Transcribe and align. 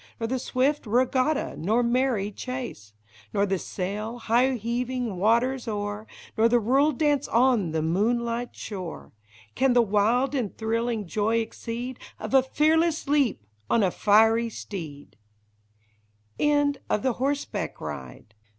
Nor 0.19 0.25
the 0.25 0.39
swift 0.39 0.87
regatta, 0.87 1.53
nor 1.59 1.83
merry 1.83 2.31
chase. 2.31 2.93
Nor 3.35 3.45
the 3.45 3.59
sail, 3.59 4.17
high 4.17 4.55
heaving 4.55 5.17
waters 5.17 5.67
o'er. 5.67 6.07
Nor 6.35 6.49
the 6.49 6.59
rural 6.59 6.91
dance 6.91 7.27
on 7.27 7.69
the 7.69 7.83
moonlight 7.83 8.55
shore, 8.55 9.11
Can 9.53 9.73
the 9.73 9.83
wild 9.83 10.33
and 10.33 10.57
thrilling 10.57 11.05
joy 11.05 11.37
exceed 11.37 11.99
Of 12.19 12.33
a 12.33 12.41
fearless 12.41 13.07
leap 13.07 13.45
on 13.69 13.83
a 13.83 13.91
fiery 13.91 14.49
steed! 14.49 15.17